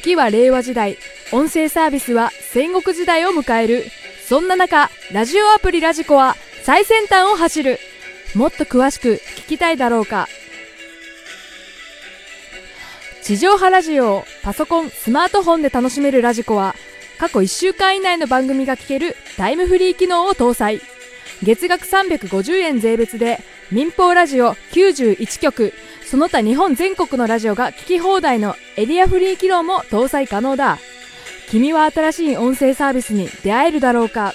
[0.00, 0.98] 時は令和時代
[1.32, 3.84] 音声サービスは戦国時代を迎える。
[4.26, 7.78] そんな中ラジオアプリラジコは最先端を走る。
[8.34, 10.28] もっと詳しく聞きたいだろうか。
[13.22, 16.74] 地上波ラジオをパソコンスマートフォンで楽しめるラジコは
[17.18, 20.80] 過去1週間以内の番組が聞けるタイムフリー機能を搭載。
[21.44, 23.38] 月額350円税別で
[23.70, 25.72] 民放ラジオ91局
[26.04, 30.78] その他日本全国のラジオが聞き放題のエリアフリー機能も搭載可能だ。
[31.50, 34.32] 君は新しい音声サービスに出会えるだろうか？